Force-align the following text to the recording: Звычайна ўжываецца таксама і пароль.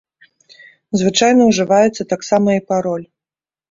Звычайна 1.03 1.41
ўжываецца 1.53 2.09
таксама 2.17 2.49
і 2.61 2.69
пароль. 2.73 3.05